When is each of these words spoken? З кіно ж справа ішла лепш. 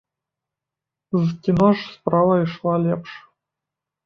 З 1.15 1.27
кіно 1.49 1.67
ж 1.75 1.79
справа 1.93 2.39
ішла 2.45 2.75
лепш. 2.89 3.11